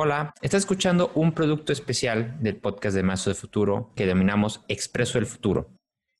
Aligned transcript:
Hola, 0.00 0.32
estás 0.42 0.60
escuchando 0.60 1.10
un 1.16 1.32
producto 1.32 1.72
especial 1.72 2.36
del 2.38 2.54
podcast 2.54 2.94
de 2.94 3.02
Mazo 3.02 3.30
de 3.30 3.34
Futuro 3.34 3.90
que 3.96 4.06
denominamos 4.06 4.64
Expreso 4.68 5.18
del 5.18 5.26
Futuro. 5.26 5.70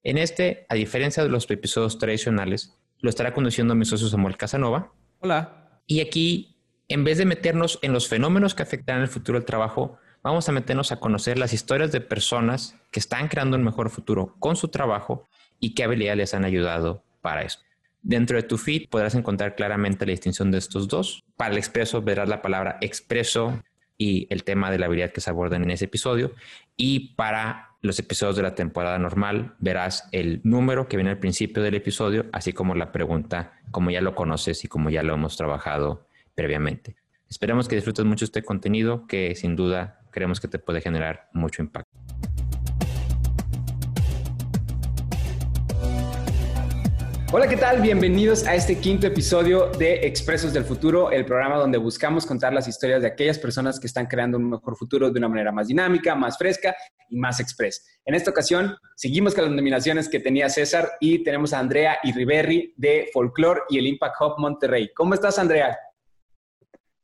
En 0.02 0.18
este, 0.18 0.66
a 0.68 0.74
diferencia 0.74 1.22
de 1.22 1.28
los 1.28 1.48
episodios 1.48 1.96
tradicionales, 1.96 2.76
lo 2.99 3.08
estará 3.08 3.33
conduciendo 3.33 3.76
mi 3.76 3.84
socio 3.84 4.08
Samuel 4.08 4.36
Casanova. 4.36 4.92
Hola. 5.20 5.80
Y 5.86 6.00
aquí, 6.00 6.56
en 6.88 7.04
vez 7.04 7.18
de 7.18 7.25
meternos 7.25 7.78
en 7.83 7.92
los 7.92 8.09
fenómenos 8.09 8.56
que 8.56 8.64
afectarán 8.64 9.02
el 9.02 9.06
futuro 9.09 9.38
del 9.38 9.46
trabajo, 9.46 9.97
vamos 10.25 10.49
a 10.49 10.53
meternos 10.53 10.91
a 10.91 10.99
conocer 10.99 11.39
las 11.39 11.53
historias 11.53 11.93
de 11.93 12.01
personas 12.01 12.75
que 12.91 12.99
están 12.99 13.29
creando 13.29 13.57
un 13.57 13.63
mejor 13.63 13.91
futuro 13.91 14.35
con 14.41 14.57
su 14.57 14.67
trabajo 14.67 15.29
y 15.61 15.77
qué 15.77 15.85
habilidades 15.85 16.19
les 16.19 16.35
han 16.35 16.45
ayudado 16.45 17.05
para 17.21 17.43
eso. 17.43 17.61
Dentro 18.03 18.37
de 18.37 18.43
tu 18.43 18.59
feed 18.59 18.89
podrás 18.89 19.15
encontrar 19.15 19.55
claramente 19.55 20.05
la 20.05 20.11
distinción 20.11 20.51
de 20.51 20.59
estos 20.59 20.89
dos. 20.89 21.23
Para 21.37 21.53
el 21.53 21.59
expreso 21.59 22.03
verás 22.03 22.29
la 22.29 22.43
palabra 22.43 22.79
expreso 22.81 23.63
y 23.99 24.29
el 24.30 24.45
tema 24.45 24.71
de 24.71 24.79
la 24.79 24.87
habilidad 24.87 25.11
que 25.11 25.21
se 25.21 25.29
abordan 25.29 25.64
en 25.64 25.72
ese 25.72 25.86
episodio. 25.86 26.32
Y 26.77 27.14
para 27.17 27.71
los 27.82 27.99
episodios 27.99 28.36
de 28.36 28.43
la 28.43 28.55
temporada 28.55 28.99
normal 28.99 29.55
verás 29.59 30.09
el 30.13 30.41
número 30.45 30.89
que 30.89 30.96
viene 30.96 31.11
al 31.11 31.18
principio 31.18 31.63
del 31.63 31.75
episodio, 31.75 32.27
así 32.32 32.52
como 32.52 32.74
la 32.74 32.92
pregunta, 32.92 33.52
como 33.70 33.91
ya 33.91 34.00
lo 34.00 34.14
conoces 34.14 34.64
y 34.64 34.69
como 34.69 34.88
ya 34.88 35.02
lo 35.02 35.14
hemos 35.14 35.36
trabajado 35.36 36.06
previamente. 36.34 36.96
Esperemos 37.28 37.69
que 37.69 37.74
disfrutes 37.74 38.05
mucho 38.05 38.24
este 38.24 38.42
contenido 38.42 39.06
que 39.06 39.34
sin 39.34 39.56
duda 39.56 40.00
creemos 40.10 40.41
que 40.41 40.48
te 40.48 40.58
puede 40.58 40.80
generar 40.80 41.28
mucho 41.34 41.60
impacto. 41.60 41.98
Hola, 47.30 47.46
¿qué 47.46 47.59
tal? 47.59 47.82
Bienvenidos 47.82 48.46
a 48.46 48.55
este 48.55 48.80
quinto 48.80 49.06
episodio 49.06 49.66
de 49.73 50.06
Expresos 50.06 50.55
del 50.55 50.64
Futuro, 50.64 51.10
el 51.10 51.27
programa 51.27 51.56
donde 51.56 51.77
buscamos 51.77 52.24
contar 52.24 52.55
las 52.55 52.66
historias 52.66 53.02
de 53.02 53.09
aquellas 53.09 53.38
personas 53.38 53.78
que 53.78 53.86
están 53.86 54.06
creando 54.06 54.38
un 54.38 54.48
mejor 54.48 54.78
futuro 54.78 55.10
de 55.10 55.19
una 55.19 55.28
manera 55.28 55.52
más 55.52 55.69
dinámica, 55.69 56.14
más 56.14 56.38
fresca 56.38 56.74
y 57.10 57.19
más 57.19 57.38
express. 57.38 58.00
En 58.06 58.14
esta 58.14 58.30
ocasión, 58.30 58.75
seguimos 58.97 59.34
con 59.34 59.44
las 59.44 59.52
nominaciones 59.52 60.08
que 60.08 60.20
tenía 60.20 60.48
César 60.48 60.92
y 61.00 61.22
tenemos 61.22 61.52
a 61.52 61.58
Andrea 61.58 61.98
Irriberri 62.02 62.72
de 62.78 63.11
Folklore 63.12 63.61
y 63.69 63.78
el 63.78 63.89
Impact 63.89 64.17
Hub 64.22 64.39
Monterrey. 64.39 64.91
¿Cómo 64.97 65.12
estás, 65.12 65.39
Andrea? 65.39 65.78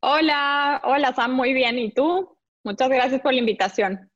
Hola, 0.00 0.80
hola 0.84 1.12
Sam, 1.12 1.34
muy 1.34 1.52
bien. 1.52 1.78
¿Y 1.78 1.92
tú? 1.92 2.34
Muchas 2.64 2.88
gracias 2.88 3.20
por 3.20 3.34
la 3.34 3.40
invitación. 3.40 4.10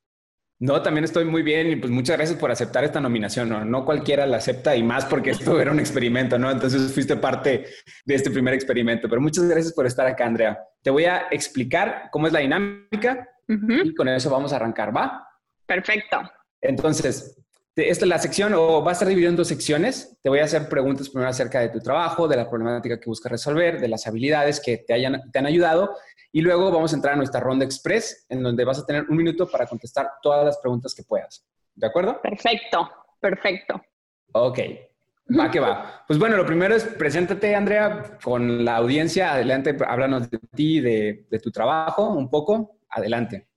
No, 0.60 0.82
también 0.82 1.04
estoy 1.04 1.24
muy 1.24 1.42
bien 1.42 1.68
y 1.68 1.76
pues 1.76 1.92
muchas 1.92 2.16
gracias 2.16 2.38
por 2.38 2.50
aceptar 2.50 2.82
esta 2.82 3.00
nominación. 3.00 3.48
No, 3.48 3.64
no 3.64 3.84
cualquiera 3.84 4.26
la 4.26 4.38
acepta 4.38 4.74
y 4.74 4.82
más 4.82 5.04
porque 5.04 5.30
esto 5.30 5.60
era 5.60 5.70
un 5.70 5.78
experimento, 5.78 6.36
¿no? 6.36 6.50
Entonces 6.50 6.92
fuiste 6.92 7.16
parte 7.16 7.66
de 8.04 8.14
este 8.14 8.30
primer 8.30 8.54
experimento. 8.54 9.08
Pero 9.08 9.20
muchas 9.20 9.44
gracias 9.44 9.72
por 9.72 9.86
estar 9.86 10.06
acá, 10.06 10.26
Andrea. 10.26 10.58
Te 10.82 10.90
voy 10.90 11.04
a 11.04 11.28
explicar 11.30 12.08
cómo 12.10 12.26
es 12.26 12.32
la 12.32 12.40
dinámica 12.40 13.28
y 13.46 13.94
con 13.94 14.08
eso 14.08 14.30
vamos 14.30 14.52
a 14.52 14.56
arrancar, 14.56 14.94
¿va? 14.94 15.26
Perfecto. 15.64 16.22
Entonces, 16.60 17.40
esta 17.78 18.04
es 18.04 18.08
la 18.08 18.18
sección 18.18 18.54
o 18.54 18.82
va 18.82 18.90
a 18.90 18.92
estar 18.92 19.06
dividida 19.06 19.30
en 19.30 19.36
dos 19.36 19.48
secciones. 19.48 20.18
Te 20.22 20.28
voy 20.28 20.40
a 20.40 20.44
hacer 20.44 20.68
preguntas 20.68 21.08
primero 21.08 21.30
acerca 21.30 21.60
de 21.60 21.68
tu 21.68 21.80
trabajo, 21.80 22.26
de 22.26 22.36
la 22.36 22.48
problemática 22.48 22.98
que 22.98 23.06
buscas 23.06 23.30
resolver, 23.30 23.80
de 23.80 23.88
las 23.88 24.06
habilidades 24.06 24.60
que 24.60 24.78
te, 24.78 24.94
hayan, 24.94 25.30
te 25.30 25.38
han 25.38 25.46
ayudado 25.46 25.94
y 26.32 26.40
luego 26.40 26.70
vamos 26.70 26.92
a 26.92 26.96
entrar 26.96 27.14
a 27.14 27.16
nuestra 27.16 27.40
ronda 27.40 27.64
express, 27.64 28.26
en 28.28 28.42
donde 28.42 28.64
vas 28.64 28.78
a 28.78 28.86
tener 28.86 29.04
un 29.08 29.16
minuto 29.16 29.48
para 29.50 29.66
contestar 29.66 30.10
todas 30.22 30.44
las 30.44 30.58
preguntas 30.58 30.94
que 30.94 31.02
puedas. 31.02 31.46
¿De 31.74 31.86
acuerdo? 31.86 32.20
Perfecto, 32.20 32.90
perfecto. 33.20 33.80
Ok, 34.32 34.58
va 35.38 35.50
que 35.50 35.60
va. 35.60 36.04
Pues 36.06 36.18
bueno, 36.18 36.36
lo 36.36 36.44
primero 36.44 36.74
es 36.74 36.84
preséntate, 36.84 37.54
Andrea, 37.54 38.18
con 38.22 38.64
la 38.64 38.76
audiencia. 38.76 39.32
Adelante, 39.32 39.76
háblanos 39.86 40.30
de 40.30 40.38
ti, 40.54 40.80
de, 40.80 41.26
de 41.30 41.38
tu 41.38 41.50
trabajo 41.50 42.10
un 42.10 42.28
poco. 42.28 42.78
Adelante. 42.90 43.48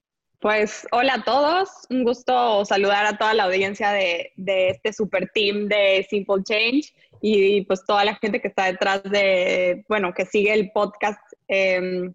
Pues 0.42 0.88
hola 0.92 1.14
a 1.14 1.24
todos, 1.24 1.70
un 1.92 2.04
gusto 2.04 2.66
saludar 2.66 3.06
a 3.06 3.16
toda 3.16 3.36
la 3.36 3.44
audiencia 3.44 3.92
de, 3.92 4.34
este 4.36 4.92
super 4.92 5.30
team 5.36 5.68
de 5.68 6.04
Simple 6.10 6.42
Change 6.44 6.92
y 7.22 7.62
pues 7.66 7.86
toda 7.86 8.04
la 8.04 8.16
gente 8.16 8.42
que 8.42 8.48
está 8.48 8.66
detrás 8.66 9.04
de, 9.04 9.86
bueno, 9.88 10.16
que 10.16 10.26
sigue 10.26 10.52
el 10.52 10.72
podcast. 10.72 11.22
Eh, 11.48 12.10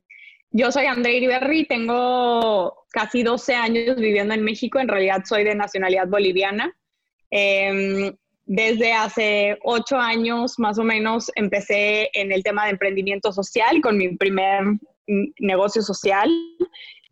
yo 0.50 0.72
soy 0.72 0.86
André 0.86 1.18
Iriberri, 1.18 1.66
tengo 1.66 2.86
casi 2.90 3.22
12 3.22 3.54
años 3.54 3.94
viviendo 3.94 4.34
en 4.34 4.42
México, 4.42 4.80
en 4.80 4.88
realidad 4.88 5.22
soy 5.24 5.44
de 5.44 5.54
nacionalidad 5.54 6.08
boliviana. 6.08 6.76
Em, 7.30 8.12
desde 8.44 8.92
hace 8.92 9.56
ocho 9.62 9.98
años 9.98 10.58
más 10.58 10.80
o 10.80 10.82
menos 10.82 11.30
empecé 11.36 12.10
en 12.12 12.32
el 12.32 12.42
tema 12.42 12.64
de 12.64 12.72
emprendimiento 12.72 13.30
social 13.32 13.80
con 13.80 13.96
mi 13.96 14.16
primer 14.16 14.64
negocio 15.38 15.82
social 15.82 16.28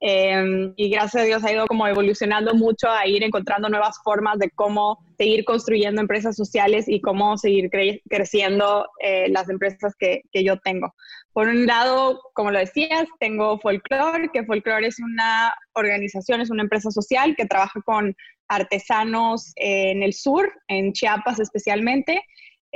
em, 0.01 0.73
y 0.77 0.91
gracias 0.91 1.23
a 1.23 1.27
Dios 1.27 1.45
ha 1.45 1.53
ido 1.53 1.67
como 1.67 1.87
evolucionando 1.87 2.55
mucho 2.55 2.91
a 2.91 3.07
ir 3.07 3.23
encontrando 3.23 3.69
nuevas 3.69 3.99
formas 4.03 4.39
de 4.39 4.51
cómo 4.51 4.99
seguir 5.17 5.45
construyendo 5.45 6.01
empresas 6.01 6.37
sociales 6.37 6.87
y 6.89 7.01
cómo 7.01 7.39
seguir 7.39 7.71
creciendo 8.09 8.87
eh, 9.01 9.29
las 9.31 9.49
empresas 9.49 9.95
que, 9.99 10.23
que 10.33 10.45
yo 10.45 10.59
tengo. 10.59 10.95
Por 11.33 11.49
un 11.49 11.67
lado, 11.67 12.21
como 12.35 12.53
lo 12.53 12.61
decías, 12.61 13.07
tengo 13.19 13.59
Folklore, 13.59 14.29
que 14.33 14.45
Folklore 14.45 14.87
es 14.87 15.01
una 15.01 15.53
organización, 15.73 16.41
es 16.41 16.51
una 16.51 16.63
empresa 16.63 16.93
social 16.93 17.35
que 17.37 17.47
trabaja 17.47 17.81
con 17.85 18.15
artesanos 18.49 19.53
en 19.57 20.05
el 20.05 20.13
sur, 20.13 20.53
en 20.69 20.93
Chiapas 20.93 21.41
especialmente. 21.41 22.23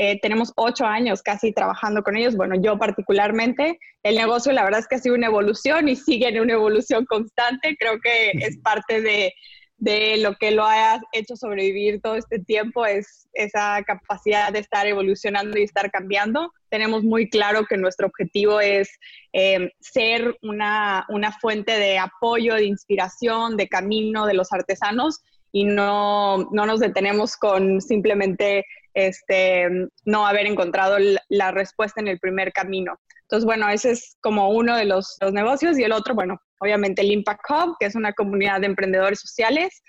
Eh, 0.01 0.21
tenemos 0.23 0.53
ocho 0.55 0.87
años 0.87 1.23
casi 1.23 1.53
trabajando 1.53 2.05
con 2.05 2.17
ellos, 2.17 2.37
bueno, 2.37 2.55
yo 2.55 2.79
particularmente. 2.79 3.81
El 4.05 4.15
negocio, 4.15 4.53
la 4.53 4.63
verdad 4.63 4.79
es 4.79 4.87
que 4.87 4.95
ha 4.95 5.01
sido 5.01 5.17
una 5.17 5.27
evolución 5.27 5.89
y 5.89 5.97
sigue 5.97 6.29
en 6.29 6.41
una 6.41 6.53
evolución 6.53 7.05
constante. 7.05 7.77
Creo 7.77 7.99
que 8.01 8.31
es 8.31 8.59
parte 8.59 9.01
de, 9.01 9.35
de 9.79 10.17
lo 10.19 10.37
que 10.37 10.53
lo 10.53 10.65
ha 10.65 11.01
hecho 11.11 11.35
sobrevivir 11.35 12.01
todo 12.01 12.15
este 12.15 12.39
tiempo 12.39 12.87
es 12.87 13.29
esa 13.33 13.83
capacidad 13.83 14.53
de 14.53 14.61
estar 14.61 14.87
evolucionando 14.87 15.59
y 15.59 15.65
estar 15.65 15.91
cambiando. 15.91 16.53
Tenemos 16.69 17.03
muy 17.03 17.29
claro 17.29 17.67
que 17.69 17.77
nuestro 17.77 18.07
objetivo 18.07 18.61
es 18.61 18.89
eh, 19.33 19.73
ser 19.81 20.37
una, 20.43 21.07
una, 21.09 21.33
fuente 21.33 21.73
de 21.73 21.99
apoyo, 21.99 22.55
de 22.55 22.67
inspiración, 22.67 23.57
de 23.57 23.69
camino 23.69 24.27
de 24.27 24.35
los 24.35 24.53
artesanos 24.53 25.23
y 25.51 25.65
no, 25.65 26.49
no 26.53 26.67
nos 26.67 26.79
detenemos 26.79 27.37
con 27.37 27.81
simplemente 27.81 28.65
este, 29.07 29.69
no 30.05 30.27
haber 30.27 30.47
encontrado 30.47 30.97
la 31.29 31.51
respuesta 31.51 32.01
en 32.01 32.09
el 32.09 32.19
primer 32.19 32.53
camino. 32.53 32.99
Entonces, 33.23 33.45
bueno, 33.45 33.69
ese 33.69 33.93
es 33.93 34.17
como 34.21 34.51
uno 34.51 34.77
de 34.77 34.87
los, 34.87 35.17
los 35.21 35.33
negocios 35.33 35.79
y 35.79 35.85
el 35.85 35.93
otro, 35.93 36.15
bueno, 36.15 36.41
obviamente 36.61 37.03
el 37.03 37.13
Impact 37.13 37.45
Hub, 37.51 37.77
que 37.79 37.87
es 37.87 37.95
una 37.95 38.13
comunidad 38.13 38.61
de 38.61 38.67
emprendedores 38.67 39.21
sociales, 39.21 39.83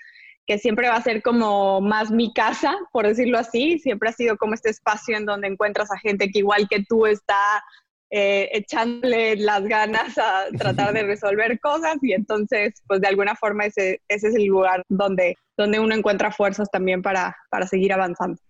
que 0.46 0.58
siempre 0.58 0.88
va 0.88 0.96
a 0.96 1.02
ser 1.02 1.22
como 1.22 1.80
más 1.80 2.10
mi 2.10 2.32
casa, 2.32 2.76
por 2.92 3.06
decirlo 3.06 3.38
así. 3.38 3.78
Siempre 3.78 4.10
ha 4.10 4.12
sido 4.12 4.36
como 4.36 4.54
este 4.54 4.70
espacio 4.70 5.16
en 5.16 5.24
donde 5.24 5.48
encuentras 5.48 5.90
a 5.90 5.98
gente 5.98 6.28
que 6.30 6.40
igual 6.40 6.68
que 6.68 6.84
tú 6.88 7.06
está 7.06 7.62
eh, 8.10 8.48
echándole 8.52 9.36
las 9.36 9.62
ganas 9.64 10.18
a 10.18 10.46
tratar 10.58 10.92
de 10.92 11.04
resolver 11.04 11.58
cosas 11.60 11.96
y 12.02 12.12
entonces, 12.12 12.82
pues 12.86 13.00
de 13.00 13.08
alguna 13.08 13.36
forma 13.36 13.66
ese, 13.66 14.02
ese 14.08 14.28
es 14.28 14.34
el 14.34 14.46
lugar 14.46 14.82
donde, 14.88 15.36
donde 15.56 15.78
uno 15.78 15.94
encuentra 15.94 16.32
fuerzas 16.32 16.68
también 16.70 17.00
para, 17.02 17.36
para 17.50 17.66
seguir 17.66 17.92
avanzando. 17.92 18.40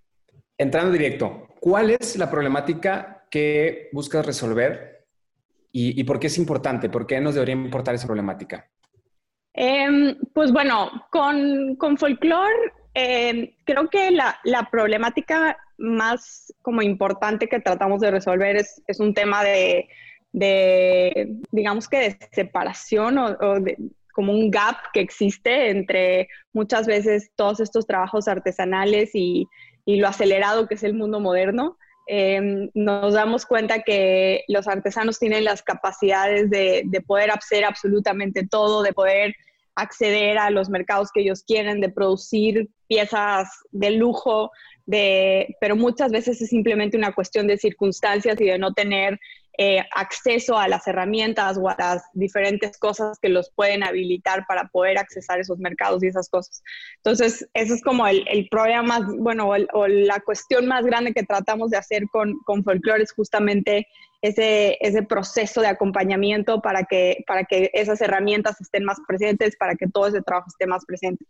Entrando 0.60 0.92
directo, 0.92 1.48
¿cuál 1.58 1.88
es 1.88 2.16
la 2.16 2.30
problemática 2.30 3.24
que 3.30 3.88
buscas 3.92 4.26
resolver 4.26 4.90
¿Y, 5.72 6.04
por 6.04 6.18
qué 6.18 6.26
es 6.26 6.36
importante? 6.36 6.90
¿Por 6.90 7.06
qué 7.06 7.18
nos 7.20 7.34
debería 7.34 7.54
importar 7.54 7.94
esa 7.94 8.06
problemática? 8.06 8.68
Eh, 9.54 10.16
pues 10.34 10.52
bueno, 10.52 10.90
con, 11.10 11.76
con 11.76 11.96
folklore 11.96 12.72
eh, 12.92 13.54
creo 13.64 13.88
que 13.88 14.10
la, 14.10 14.38
la, 14.44 14.68
problemática 14.68 15.56
más 15.78 16.52
como 16.60 16.82
importante 16.82 17.48
que 17.48 17.60
tratamos 17.60 18.00
de 18.00 18.10
resolver 18.10 18.56
es, 18.56 18.82
es 18.86 18.98
un 18.98 19.14
tema 19.14 19.44
de, 19.44 19.88
de, 20.32 21.36
digamos 21.52 21.88
que 21.88 21.98
de 21.98 22.18
separación 22.32 23.16
o, 23.18 23.36
como 24.12 24.32
un 24.32 24.50
gap 24.50 24.76
que 24.92 25.00
existe 25.00 25.70
entre 25.70 26.28
muchas 26.52 26.86
veces 26.86 27.30
todos 27.36 27.60
estos 27.60 27.86
trabajos 27.86 28.26
artesanales 28.26 29.12
y, 29.14 29.46
y 29.84 29.96
lo 29.96 30.08
acelerado 30.08 30.66
que 30.66 30.74
es 30.74 30.82
el 30.82 30.94
mundo 30.94 31.20
moderno. 31.20 31.76
Em, 32.06 32.70
nos 32.74 33.14
damos 33.14 33.46
cuenta 33.46 33.82
que 33.82 34.42
los 34.48 34.66
artesanos 34.66 35.18
tienen 35.18 35.44
las 35.44 35.62
capacidades 35.62 36.50
de, 36.50 36.84
poder 37.06 37.30
hacer 37.30 37.64
absolutamente 37.64 38.46
todo, 38.46 38.82
de 38.82 38.92
poder 38.92 39.34
acceder 39.76 40.38
a 40.38 40.50
los 40.50 40.68
mercados 40.68 41.10
que 41.12 41.20
ellos 41.20 41.44
quieren, 41.44 41.80
de 41.80 41.88
producir 41.88 42.68
piezas 42.88 43.48
de 43.70 43.92
lujo, 43.92 44.50
de, 44.86 45.56
pero 45.60 45.76
muchas 45.76 46.10
veces 46.10 46.42
es 46.42 46.48
simplemente 46.48 46.96
una 46.96 47.12
cuestión 47.12 47.46
de 47.46 47.58
circunstancias 47.58 48.40
y 48.40 48.44
de 48.44 48.58
no 48.58 48.72
tener 48.72 49.18
eh, 49.62 49.84
acceso 49.94 50.56
a 50.56 50.68
las 50.68 50.86
herramientas 50.86 51.58
o 51.58 51.68
a 51.68 51.76
las 51.78 52.02
diferentes 52.14 52.78
cosas 52.78 53.18
que 53.20 53.28
los 53.28 53.50
pueden 53.54 53.82
habilitar 53.82 54.46
para 54.48 54.68
poder 54.68 54.96
accesar 54.96 55.38
esos 55.38 55.58
mercados 55.58 56.02
y 56.02 56.06
esas 56.06 56.30
cosas. 56.30 56.62
Entonces, 56.96 57.46
eso 57.52 57.74
es 57.74 57.82
como 57.82 58.06
el, 58.06 58.26
el 58.28 58.48
más, 58.84 59.02
bueno, 59.18 59.50
o, 59.74 59.86
la 59.86 60.18
cuestión 60.20 60.66
más 60.66 60.82
grande 60.86 61.12
que 61.12 61.24
tratamos 61.24 61.68
de 61.68 61.76
hacer 61.76 62.04
con, 62.10 62.38
con 62.46 62.64
Folklore 62.64 63.02
es 63.02 63.12
justamente 63.12 63.86
ese, 64.22 64.78
ese 64.80 65.02
proceso 65.02 65.60
de 65.60 65.68
acompañamiento 65.68 66.62
para 66.62 66.84
que, 66.84 67.22
para 67.26 67.44
que 67.44 67.70
esas 67.74 68.00
herramientas 68.00 68.58
estén 68.62 68.84
más 68.84 68.96
presentes, 69.06 69.56
para 69.58 69.74
que 69.74 69.88
todo 69.88 70.06
ese 70.06 70.22
trabajo 70.22 70.48
esté 70.48 70.66
más 70.66 70.86
presente. 70.86 71.26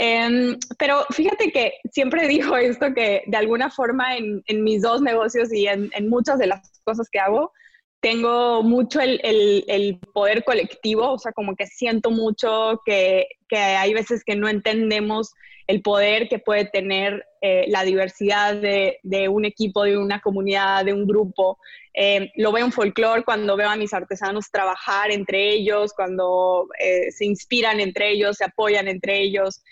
Em, 0.00 0.56
pero 0.78 1.04
fíjate 1.10 1.50
que 1.50 1.72
siempre 1.90 2.28
digo 2.28 2.56
esto, 2.56 2.94
que 2.94 3.24
de 3.26 3.36
alguna 3.36 3.68
forma 3.68 4.16
en, 4.16 4.44
en 4.46 4.62
mis 4.62 4.80
dos 4.80 5.02
negocios 5.02 5.52
y 5.52 5.66
en, 5.66 5.90
en, 5.92 6.08
muchas 6.08 6.38
de 6.38 6.46
las 6.46 6.80
cosas 6.84 7.08
que 7.10 7.18
hago, 7.18 7.52
tengo 8.00 8.62
mucho 8.62 9.00
el, 9.00 9.20
el, 9.24 9.64
el, 9.66 9.98
poder 10.12 10.44
colectivo, 10.44 11.12
o 11.12 11.18
sea, 11.18 11.32
como 11.32 11.56
que 11.56 11.66
siento 11.66 12.10
mucho 12.10 12.80
que, 12.84 13.26
que, 13.48 13.56
hay 13.56 13.92
veces 13.92 14.22
que 14.24 14.36
no 14.36 14.48
entendemos 14.48 15.32
el 15.66 15.82
poder 15.82 16.28
que 16.28 16.38
puede 16.38 16.64
tener 16.64 17.26
eh, 17.42 17.66
la 17.68 17.82
diversidad 17.82 18.54
de, 18.54 18.98
de, 19.02 19.28
un 19.28 19.44
equipo, 19.44 19.82
de 19.82 19.98
una 19.98 20.20
comunidad, 20.20 20.84
de 20.84 20.94
un 20.94 21.06
grupo. 21.06 21.58
Eh, 21.92 22.30
lo 22.36 22.52
veo 22.52 22.64
en 22.64 22.72
folclore 22.72 23.24
cuando 23.24 23.56
veo 23.56 23.68
a 23.68 23.76
mis 23.76 23.92
artesanos 23.92 24.50
trabajar 24.50 25.10
entre 25.10 25.50
ellos, 25.52 25.92
cuando 25.92 26.68
eh, 26.78 27.10
se 27.10 27.26
inspiran 27.26 27.80
entre 27.80 28.10
ellos, 28.12 28.36
se 28.36 28.44
apoyan 28.44 28.88
entre 28.88 29.20
ellos. 29.20 29.62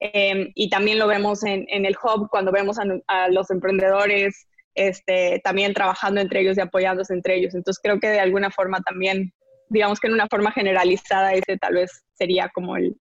Eh, 0.00 0.52
y 0.54 0.70
también 0.70 0.98
lo 0.98 1.06
vemos 1.06 1.44
en, 1.44 1.66
en, 1.68 1.84
el 1.84 1.96
hub 2.02 2.28
cuando 2.30 2.50
vemos 2.50 2.78
a, 2.78 2.84
a 3.06 3.28
los 3.28 3.50
emprendedores 3.50 4.46
este, 4.74 5.40
también 5.44 5.74
trabajando 5.74 6.20
entre 6.20 6.40
ellos 6.40 6.56
y 6.56 6.60
apoyándose 6.60 7.14
entre 7.14 7.36
ellos. 7.36 7.54
Entonces 7.54 7.80
creo 7.82 8.00
que 8.00 8.08
de 8.08 8.20
alguna 8.20 8.50
forma 8.50 8.80
también, 8.80 9.32
digamos 9.68 10.00
que 10.00 10.08
en 10.08 10.14
una 10.14 10.28
forma 10.28 10.52
generalizada 10.52 11.34
ese 11.34 11.58
tal 11.58 11.74
vez 11.74 12.04
sería 12.14 12.50
como 12.54 12.76
el, 12.76 12.96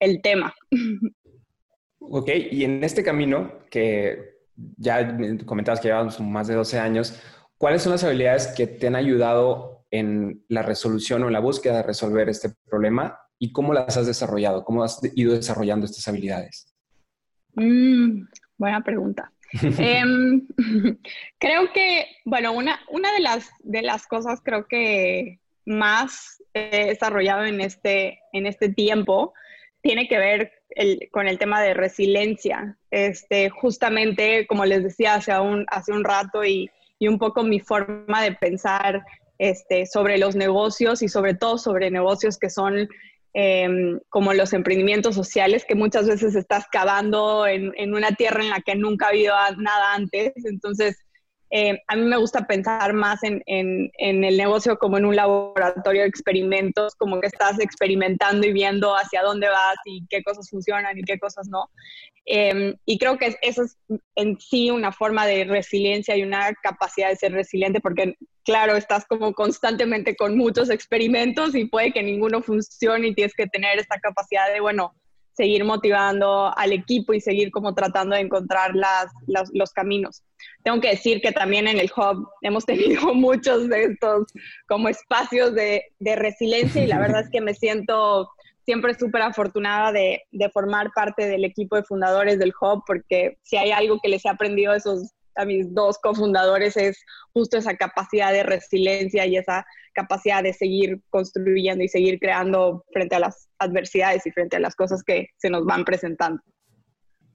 el 0.00 0.20
tema. 0.22 0.54
Ok, 2.00 2.30
y 2.50 2.64
en 2.64 2.82
este 2.82 3.04
camino 3.04 3.60
que 3.70 4.32
ya 4.56 5.16
comentabas 5.46 5.80
que 5.80 5.88
llevamos 5.88 6.20
más 6.20 6.48
de 6.48 6.54
12 6.54 6.78
años, 6.78 7.20
¿cuáles 7.58 7.82
son 7.82 7.92
las 7.92 8.04
habilidades 8.04 8.48
que 8.48 8.66
te 8.66 8.88
han 8.88 8.96
ayudado 8.96 9.84
en 9.90 10.44
la 10.48 10.62
resolución 10.62 11.22
o 11.22 11.26
en 11.28 11.32
la 11.32 11.40
búsqueda 11.40 11.76
de 11.76 11.82
resolver 11.84 12.28
este 12.28 12.50
problema 12.66 13.18
y 13.38 13.52
cómo 13.52 13.72
las 13.72 13.96
has 13.96 14.06
desarrollado? 14.06 14.64
¿Cómo 14.64 14.82
has 14.82 15.00
ido 15.14 15.34
desarrollando 15.34 15.86
estas 15.86 16.08
habilidades? 16.08 16.74
Mm, 17.54 18.24
buena 18.56 18.82
pregunta 18.82 19.32
eh, 19.62 20.02
creo 21.38 21.72
que, 21.72 22.06
bueno, 22.24 22.52
una, 22.52 22.80
una 22.88 23.12
de, 23.12 23.20
las, 23.20 23.50
de 23.60 23.82
las 23.82 24.06
cosas 24.06 24.40
creo 24.42 24.66
que 24.66 25.38
más 25.64 26.42
he 26.54 26.86
desarrollado 26.86 27.44
en 27.44 27.60
este, 27.60 28.20
en 28.32 28.46
este 28.46 28.68
tiempo 28.68 29.32
tiene 29.80 30.08
que 30.08 30.18
ver 30.18 30.52
con 31.10 31.28
el 31.28 31.38
tema 31.38 31.60
de 31.60 31.74
resiliencia. 31.74 32.76
Este, 32.90 33.50
justamente, 33.50 34.46
como 34.46 34.64
les 34.64 34.82
decía 34.82 35.14
hace 35.14 35.38
un, 35.38 35.66
hace 35.68 35.92
un 35.92 36.04
rato, 36.04 36.44
y, 36.44 36.70
y 36.98 37.08
un 37.08 37.18
poco 37.18 37.42
mi 37.42 37.60
forma 37.60 38.22
de 38.22 38.32
pensar 38.32 39.02
este, 39.38 39.86
sobre 39.86 40.18
los 40.18 40.36
negocios 40.36 41.02
y 41.02 41.08
sobre 41.08 41.34
todo 41.34 41.58
sobre 41.58 41.90
negocios 41.90 42.38
que 42.38 42.48
son 42.48 42.88
Em, 43.34 43.98
como 44.10 44.34
los 44.34 44.52
emprendimientos 44.52 45.14
sociales, 45.14 45.64
que 45.66 45.74
muchas 45.74 46.06
veces 46.06 46.34
estás 46.34 46.66
cavando 46.70 47.46
en, 47.46 47.72
en, 47.78 47.94
una 47.94 48.12
tierra 48.12 48.42
en 48.42 48.50
la 48.50 48.60
que 48.60 48.74
nunca 48.74 49.06
ha 49.06 49.08
habido 49.08 49.34
nada 49.56 49.94
antes. 49.94 50.32
Entonces, 50.44 50.98
eh, 51.54 51.82
a 51.86 51.96
mí 51.96 52.02
me 52.06 52.16
gusta 52.16 52.46
pensar 52.46 52.94
más 52.94 53.22
en, 53.22 53.42
en, 53.44 53.90
en, 53.98 54.24
el 54.24 54.38
negocio 54.38 54.78
como 54.78 54.96
en 54.96 55.04
un 55.04 55.14
laboratorio 55.14 56.00
de 56.00 56.08
experimentos, 56.08 56.94
como 56.96 57.20
que 57.20 57.26
estás 57.26 57.60
experimentando 57.60 58.46
y 58.46 58.54
viendo 58.54 58.94
hacia 58.94 59.22
dónde 59.22 59.48
vas 59.48 59.76
y 59.84 60.06
qué 60.08 60.22
cosas 60.22 60.48
funcionan 60.48 60.98
y 60.98 61.02
qué 61.02 61.18
cosas 61.18 61.48
no. 61.48 61.68
Eh, 62.24 62.74
y 62.86 62.98
creo 62.98 63.18
que 63.18 63.36
eso 63.42 63.64
es 63.64 63.76
en 64.14 64.40
sí 64.40 64.70
una 64.70 64.92
forma 64.92 65.26
de 65.26 65.44
resiliencia 65.44 66.16
y 66.16 66.22
una 66.22 66.54
capacidad 66.62 67.10
de 67.10 67.16
ser 67.16 67.32
resiliente, 67.32 67.80
porque 67.80 68.16
claro, 68.44 68.74
estás 68.74 69.04
como 69.04 69.34
constantemente 69.34 70.16
con 70.16 70.38
muchos 70.38 70.70
experimentos 70.70 71.54
y 71.54 71.66
puede 71.66 71.92
que 71.92 72.02
ninguno 72.02 72.42
funcione 72.42 73.08
y 73.08 73.14
tienes 73.14 73.34
que 73.34 73.46
tener 73.46 73.78
esta 73.78 73.98
capacidad 73.98 74.50
de, 74.50 74.60
bueno, 74.60 74.94
seguir 75.32 75.64
motivando 75.64 76.56
al 76.56 76.72
equipo 76.72 77.14
y 77.14 77.20
seguir 77.20 77.50
como 77.50 77.74
tratando 77.74 78.14
de 78.14 78.22
encontrar 78.22 78.72
los 79.52 79.72
caminos. 79.72 80.22
Tengo 80.62 80.80
que 80.80 80.90
decir 80.90 81.20
que 81.20 81.32
también 81.32 81.66
en 81.66 81.78
el 81.78 81.90
hub 81.96 82.28
hemos 82.42 82.64
tenido 82.64 83.02
muchos 83.14 83.68
de 83.68 83.84
estos 83.84 84.26
como 84.68 84.88
espacios 84.88 85.54
de, 85.54 85.84
resiliencia 86.00 86.82
y 86.82 86.86
la 86.86 86.98
verdad 86.98 87.22
es 87.22 87.30
que 87.30 87.40
me 87.40 87.54
siento 87.54 88.28
siempre 88.64 88.94
súper 88.94 89.22
afortunada 89.22 89.90
de, 89.90 90.22
de, 90.30 90.50
formar 90.50 90.90
parte 90.94 91.26
del 91.26 91.44
equipo 91.44 91.74
de 91.74 91.82
fundadores 91.82 92.38
del 92.38 92.52
hub 92.60 92.82
porque 92.86 93.38
si 93.42 93.56
hay 93.56 93.72
algo 93.72 93.98
que 94.00 94.08
les 94.08 94.24
he 94.24 94.28
aprendido 94.28 94.72
esos 94.72 95.12
a 95.34 95.44
mis 95.44 95.72
dos 95.74 95.98
cofundadores 95.98 96.76
es 96.76 97.02
justo 97.32 97.58
esa 97.58 97.76
capacidad 97.76 98.32
de 98.32 98.42
resiliencia 98.42 99.26
y 99.26 99.36
esa 99.36 99.64
capacidad 99.94 100.42
de 100.42 100.52
seguir 100.52 101.00
construyendo 101.10 101.84
y 101.84 101.88
seguir 101.88 102.18
creando 102.18 102.84
frente 102.92 103.16
a 103.16 103.20
las 103.20 103.48
adversidades 103.58 104.26
y 104.26 104.30
frente 104.30 104.56
a 104.56 104.60
las 104.60 104.74
cosas 104.74 105.02
que 105.02 105.28
se 105.36 105.50
nos 105.50 105.64
van 105.64 105.84
presentando. 105.84 106.40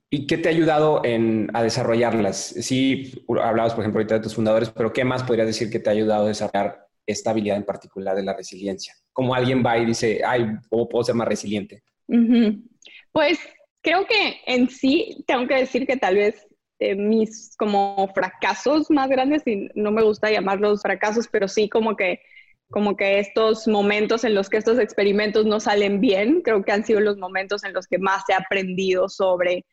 ¿Y 0.09 0.25
qué 0.25 0.37
te 0.37 0.47
ha 0.47 0.51
ayudado 0.51 1.01
en, 1.03 1.49
a 1.53 1.61
desarrollarlas? 1.61 2.37
Sí, 2.37 3.25
hablabas, 3.41 3.73
por 3.73 3.83
ejemplo, 3.83 3.99
ahorita 3.99 4.15
de 4.15 4.21
tus 4.21 4.35
fundadores, 4.35 4.69
pero 4.69 4.93
¿qué 4.93 5.03
más 5.03 5.23
podrías 5.23 5.47
decir 5.47 5.69
que 5.69 5.79
te 5.79 5.89
ha 5.89 5.93
ayudado 5.93 6.23
a 6.23 6.29
desarrollar 6.29 6.87
esta 7.05 7.31
habilidad 7.31 7.57
en 7.57 7.65
particular 7.65 8.15
de 8.15 8.23
la 8.23 8.33
resiliencia? 8.33 8.93
¿Cómo 9.11 9.35
alguien 9.35 9.63
va 9.65 9.77
y 9.77 9.85
dice, 9.85 10.21
ay, 10.25 10.47
¿cómo 10.69 10.87
puedo 10.87 11.03
ser 11.03 11.15
más 11.15 11.27
resiliente? 11.27 11.83
Uh 12.07 12.15
-huh. 12.15 12.63
Pues 13.11 13.37
creo 13.81 14.05
que 14.05 14.39
en 14.45 14.69
sí 14.69 15.23
tengo 15.27 15.45
que 15.45 15.55
decir 15.55 15.85
que 15.85 15.97
tal 15.97 16.15
vez 16.15 16.46
eh, 16.79 16.95
mis 16.95 17.55
como 17.57 18.11
fracasos 18.13 18.89
más 18.91 19.09
grandes, 19.09 19.41
y 19.45 19.69
no 19.75 19.91
me 19.91 20.03
gusta 20.03 20.31
llamarlos 20.31 20.81
fracasos, 20.81 21.27
pero 21.27 21.47
sí 21.47 21.69
como 21.69 21.95
que, 21.95 22.21
como 22.69 22.95
que 22.95 23.19
estos 23.19 23.67
momentos 23.67 24.23
en 24.23 24.35
los 24.35 24.49
que 24.49 24.57
estos 24.57 24.77
experimentos 24.77 25.45
no 25.45 25.59
salen 25.59 26.01
bien, 26.01 26.41
creo 26.41 26.63
que 26.63 26.71
han 26.71 26.85
sido 26.85 26.99
los 26.99 27.17
momentos 27.17 27.63
en 27.63 27.73
los 27.73 27.87
que 27.87 27.97
más 27.97 28.23
he 28.29 28.33
aprendido 28.33 29.09
sobre, 29.09 29.65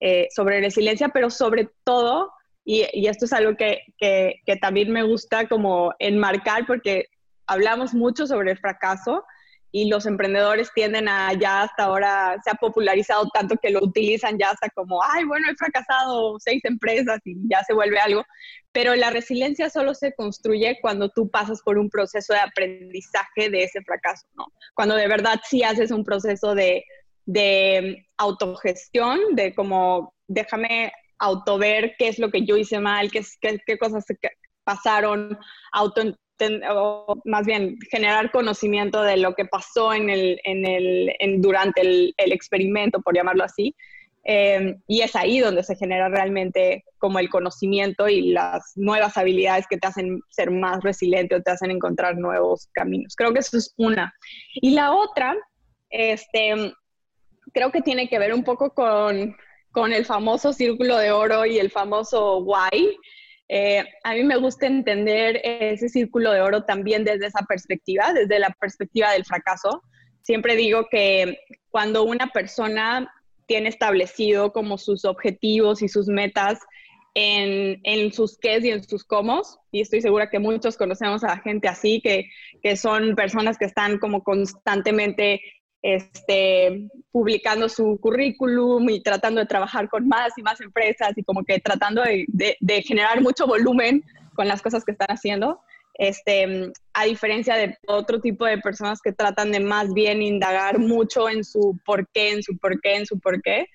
eh, 0.00 0.28
sobre 0.34 0.60
resiliencia, 0.60 1.08
pero 1.08 1.30
sobre 1.30 1.68
todo, 1.84 2.32
y, 2.64 2.84
y 2.92 3.06
esto 3.06 3.24
es 3.24 3.32
algo 3.32 3.56
que, 3.56 3.80
que, 3.98 4.36
que 4.44 4.56
también 4.56 4.90
me 4.92 5.02
gusta 5.02 5.48
como 5.48 5.94
enmarcar 5.98 6.66
porque 6.66 7.06
hablamos 7.46 7.94
mucho 7.94 8.26
sobre 8.26 8.52
el 8.52 8.58
fracaso, 8.58 9.24
y 9.72 9.88
los 9.88 10.04
emprendedores 10.04 10.70
tienden 10.74 11.08
a 11.08 11.32
ya 11.32 11.62
hasta 11.62 11.84
ahora 11.84 12.36
se 12.44 12.50
ha 12.50 12.54
popularizado 12.54 13.26
tanto 13.32 13.56
que 13.56 13.70
lo 13.70 13.82
utilizan 13.82 14.38
ya 14.38 14.50
hasta 14.50 14.68
como, 14.68 15.02
ay, 15.02 15.24
bueno, 15.24 15.48
he 15.50 15.56
fracasado 15.56 16.38
seis 16.38 16.62
empresas 16.64 17.18
y 17.24 17.34
ya 17.48 17.64
se 17.64 17.72
vuelve 17.72 17.98
algo, 17.98 18.22
pero 18.70 18.94
la 18.94 19.10
resiliencia 19.10 19.70
solo 19.70 19.94
se 19.94 20.14
construye 20.14 20.78
cuando 20.82 21.08
tú 21.08 21.30
pasas 21.30 21.62
por 21.62 21.78
un 21.78 21.88
proceso 21.88 22.34
de 22.34 22.40
aprendizaje 22.40 23.48
de 23.48 23.64
ese 23.64 23.80
fracaso, 23.82 24.26
¿no? 24.34 24.46
Cuando 24.74 24.94
de 24.94 25.08
verdad 25.08 25.40
sí 25.48 25.62
haces 25.62 25.90
un 25.90 26.04
proceso 26.04 26.54
de, 26.54 26.84
de 27.24 28.06
autogestión, 28.18 29.18
de 29.32 29.54
como, 29.54 30.14
déjame 30.28 30.92
autover 31.18 31.94
qué 31.98 32.08
es 32.08 32.18
lo 32.18 32.30
que 32.30 32.44
yo 32.44 32.56
hice 32.56 32.78
mal, 32.78 33.10
qué, 33.10 33.24
qué, 33.40 33.78
cosas 33.78 34.04
pasaron, 34.64 35.38
auto 35.72 36.02
o 36.70 37.20
más 37.24 37.46
bien 37.46 37.78
generar 37.90 38.30
conocimiento 38.30 39.02
de 39.02 39.16
lo 39.16 39.34
que 39.34 39.44
pasó 39.44 39.92
en 39.92 40.10
el, 40.10 40.40
en 40.44 40.66
el, 40.66 41.40
durante 41.40 41.80
el, 41.80 42.14
experimento, 42.16 43.00
por 43.00 43.14
llamarlo 43.14 43.44
así. 43.44 43.74
Eh, 44.24 44.76
y 44.86 45.00
es 45.00 45.16
ahí 45.16 45.40
donde 45.40 45.64
se 45.64 45.74
genera 45.74 46.08
realmente 46.08 46.84
como 46.98 47.18
el 47.18 47.28
conocimiento 47.28 48.08
y 48.08 48.30
las 48.30 48.72
nuevas 48.76 49.16
habilidades 49.16 49.66
que 49.68 49.78
te 49.78 49.88
hacen 49.88 50.20
ser 50.30 50.52
más 50.52 50.82
resiliente 50.84 51.34
o 51.34 51.42
te 51.42 51.50
hacen 51.50 51.72
encontrar 51.72 52.16
nuevos 52.16 52.68
caminos. 52.72 53.16
Creo 53.16 53.32
que 53.32 53.40
eso 53.40 53.58
es 53.58 53.74
una. 53.76 54.14
Y 54.54 54.70
la 54.74 54.92
otra, 54.92 55.34
este, 55.90 56.72
creo 57.52 57.72
que 57.72 57.82
tiene 57.82 58.08
que 58.08 58.18
ver 58.18 58.32
un 58.32 58.44
poco 58.44 58.70
con, 58.74 59.36
con 59.72 59.92
el 59.92 60.04
famoso 60.04 60.52
círculo 60.52 60.96
de 60.98 61.10
oro 61.10 61.44
y 61.44 61.58
el 61.58 61.70
famoso 61.70 62.38
why. 62.38 62.96
Eh, 63.54 63.84
a 64.02 64.14
mí 64.14 64.24
me 64.24 64.36
gusta 64.36 64.66
entender 64.66 65.38
ese 65.44 65.90
círculo 65.90 66.32
de 66.32 66.40
oro 66.40 66.64
también 66.64 67.04
desde 67.04 67.26
esa 67.26 67.44
perspectiva, 67.46 68.14
desde 68.14 68.38
la 68.38 68.48
perspectiva 68.58 69.12
del 69.12 69.26
fracaso. 69.26 69.82
Siempre 70.22 70.56
digo 70.56 70.86
que 70.90 71.36
cuando 71.68 72.02
una 72.02 72.28
persona 72.28 73.12
tiene 73.46 73.68
establecido 73.68 74.54
como 74.54 74.78
sus 74.78 75.04
objetivos 75.04 75.82
y 75.82 75.88
sus 75.88 76.08
metas 76.08 76.60
en, 77.12 77.78
en 77.82 78.10
sus 78.14 78.38
qués 78.38 78.64
y 78.64 78.70
en 78.70 78.82
sus 78.84 79.04
cómo, 79.04 79.42
y 79.70 79.82
estoy 79.82 80.00
segura 80.00 80.30
que 80.30 80.38
muchos 80.38 80.78
conocemos 80.78 81.22
a 81.22 81.36
gente 81.36 81.68
así, 81.68 82.00
que, 82.00 82.30
que 82.62 82.78
son 82.78 83.14
personas 83.16 83.58
que 83.58 83.66
están 83.66 83.98
como 83.98 84.24
constantemente 84.24 85.42
este, 85.82 86.88
publicando 87.10 87.68
su 87.68 87.98
currículum 88.00 88.88
y 88.88 89.02
tratando 89.02 89.40
de 89.40 89.46
trabajar 89.46 89.88
con 89.88 90.06
más 90.06 90.32
y 90.36 90.42
más 90.42 90.60
empresas 90.60 91.12
y 91.16 91.24
como 91.24 91.44
que 91.44 91.58
tratando 91.58 92.02
de, 92.02 92.82
generar 92.82 93.20
mucho 93.20 93.46
volumen 93.46 94.04
con 94.34 94.46
las 94.46 94.62
cosas 94.62 94.84
que 94.84 94.92
están 94.92 95.08
haciendo. 95.08 95.60
Este, 95.94 96.72
a 96.94 97.04
diferencia 97.04 97.56
de 97.56 97.76
otro 97.86 98.20
tipo 98.20 98.46
de 98.46 98.58
personas 98.58 99.00
que 99.02 99.12
tratan 99.12 99.52
de 99.52 99.60
más 99.60 99.92
bien 99.92 100.22
indagar 100.22 100.78
mucho 100.78 101.28
en 101.28 101.44
su 101.44 101.78
por 101.84 102.08
qué, 102.08 102.32
en 102.32 102.42
su 102.42 102.56
por 102.56 102.80
qué, 102.80 102.96
en 102.96 103.06
su 103.06 103.18
por 103.18 103.42
qué, 103.42 103.66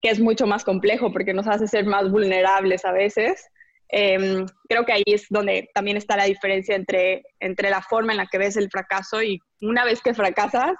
que 0.00 0.10
es 0.10 0.18
mucho 0.18 0.46
más 0.46 0.64
complejo 0.64 1.12
porque 1.12 1.34
nos 1.34 1.46
hace 1.46 1.68
ser 1.68 1.84
más 1.84 2.10
vulnerables 2.10 2.84
a 2.84 2.92
veces. 2.92 3.46
Em, 3.88 4.46
creo 4.68 4.86
que 4.86 4.92
ahí 4.92 5.02
es 5.06 5.26
donde 5.28 5.68
también 5.74 5.98
está 5.98 6.16
la 6.16 6.24
diferencia 6.24 6.74
entre, 6.74 7.22
entre 7.38 7.68
la 7.68 7.82
forma 7.82 8.12
en 8.12 8.18
la 8.18 8.26
que 8.26 8.38
ves 8.38 8.56
el 8.56 8.70
fracaso 8.70 9.22
y 9.22 9.38
una 9.60 9.84
vez 9.84 10.00
que 10.00 10.14
fracasas, 10.14 10.72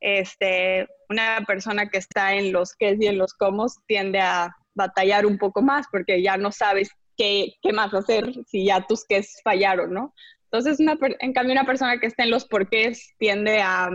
este, 0.00 0.86
una 1.08 1.44
persona 1.46 1.88
que 1.88 1.98
está 1.98 2.34
en 2.34 2.52
los 2.52 2.74
qué 2.74 2.96
y 2.98 3.06
en 3.06 3.18
los 3.18 3.34
cómo 3.34 3.66
tiende 3.86 4.20
a 4.20 4.54
batallar 4.74 5.26
un 5.26 5.38
poco 5.38 5.62
más 5.62 5.86
porque 5.90 6.22
ya 6.22 6.36
no 6.36 6.52
sabes 6.52 6.90
qué, 7.16 7.54
qué 7.62 7.72
más 7.72 7.92
hacer 7.92 8.32
si 8.46 8.64
ya 8.64 8.86
tus 8.86 9.04
qué 9.04 9.22
fallaron, 9.44 9.92
¿no? 9.92 10.14
Entonces, 10.44 10.80
una, 10.80 10.98
en 11.20 11.32
cambio, 11.32 11.52
una 11.52 11.66
persona 11.66 12.00
que 12.00 12.06
está 12.06 12.24
en 12.24 12.30
los 12.30 12.44
porqués 12.46 13.14
tiende 13.18 13.60
a 13.60 13.90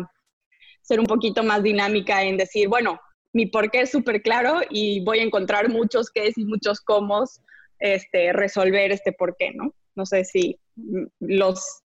ser 0.82 1.00
un 1.00 1.06
poquito 1.06 1.44
más 1.44 1.64
dinámica 1.64 2.24
en 2.24 2.38
decir, 2.38 2.70
bueno, 2.70 3.00
mi 3.34 3.48
porqué 3.48 3.82
es 3.82 3.92
súper 3.92 4.22
claro 4.22 4.62
y 4.70 5.04
voy 5.04 5.20
a 5.20 5.24
encontrar 5.24 5.70
muchos 5.70 6.10
qué 6.10 6.32
y 6.34 6.46
muchos 6.46 6.80
cómo 6.80 7.26
este, 7.80 8.32
resolver 8.32 8.92
este 8.92 9.12
porqué, 9.12 9.52
¿no? 9.54 9.74
No 9.96 10.06
sé 10.06 10.24
si 10.24 10.58
los 11.20 11.84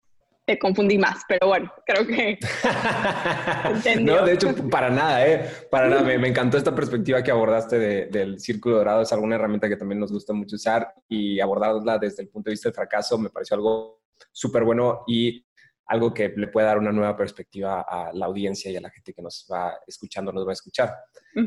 te 0.51 0.59
confundí 0.59 0.99
más, 0.99 1.23
pero 1.29 1.47
bueno, 1.47 1.73
creo 1.87 2.05
que... 2.05 2.37
no, 4.01 4.25
de 4.25 4.33
hecho, 4.33 4.53
para 4.69 4.91
nada, 4.91 5.25
¿eh? 5.25 5.49
Para 5.71 5.89
nada, 5.89 6.03
me, 6.03 6.15
encantó 6.27 6.59
esta 6.59 6.75
perspectiva 6.75 7.23
que 7.23 7.31
abordaste 7.31 8.09
del 8.09 8.41
círculo 8.41 8.79
dorado, 8.79 9.03
es 9.03 9.13
alguna 9.13 9.37
herramienta 9.37 9.69
que 9.69 9.77
también 9.77 10.01
nos 10.01 10.11
gusta 10.11 10.33
mucho 10.33 10.57
usar 10.57 10.93
y 11.09 11.39
abordarla 11.39 11.99
desde 11.99 12.25
el 12.25 12.31
punto 12.31 12.51
de 12.51 12.55
vista 12.55 12.69
del 12.69 12.75
fracaso 12.75 13.17
me 13.17 13.31
pareció 13.31 13.55
algo 13.55 14.03
súper 14.33 14.65
bueno 14.65 15.05
y 15.07 15.47
algo 15.87 16.13
que 16.13 16.33
le 16.37 16.49
puede 16.49 16.67
dar 16.67 16.79
una 16.79 16.91
nueva 16.91 17.17
perspectiva 17.17 17.83
a 17.83 18.13
la 18.13 18.27
audiencia 18.27 18.73
y 18.73 18.77
a 18.77 18.81
la 18.81 18.91
gente 18.91 19.13
que 19.13 19.23
nos 19.23 19.47
va 19.53 19.79
escuchando, 19.87 20.33
nos 20.33 20.45
va 20.45 20.51
a 20.51 20.55
escuchar. 20.55 20.97